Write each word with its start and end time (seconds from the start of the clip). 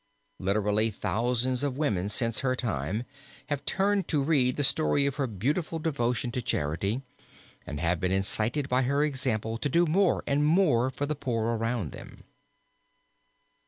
Literally 0.39 0.89
thousands 0.89 1.61
of 1.63 1.77
women 1.77 2.09
since 2.09 2.39
her 2.39 2.55
time 2.55 3.03
have 3.49 3.63
turned 3.65 4.07
to 4.07 4.23
read 4.23 4.55
the 4.55 4.63
story 4.63 5.05
of 5.05 5.17
her 5.17 5.27
beautiful 5.27 5.77
devotion 5.77 6.31
to 6.31 6.41
charity, 6.41 7.03
and 7.67 7.79
have 7.79 7.99
been 7.99 8.11
incited 8.11 8.67
by 8.67 8.81
her 8.81 9.03
example 9.03 9.59
to 9.59 9.69
do 9.69 9.85
more 9.85 10.23
and 10.25 10.43
more 10.43 10.89
for 10.89 11.05
the 11.05 11.13
poor 11.13 11.55
around 11.55 11.91
them. 11.91 12.23